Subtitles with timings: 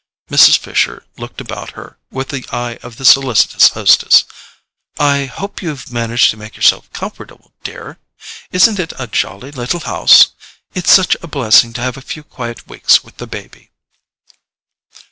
[0.31, 0.57] Mrs.
[0.57, 4.23] Fisher looked about her with the eye of the solicitous hostess.
[4.97, 7.99] "I hope you've managed to make yourself comfortable, dear?
[8.51, 10.29] Isn't it a jolly little house?
[10.73, 13.69] It's such a blessing to have a few quiet weeks with the baby."